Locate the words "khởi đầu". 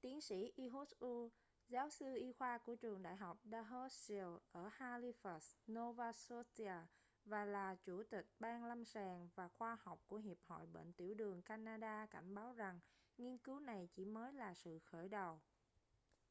14.78-15.40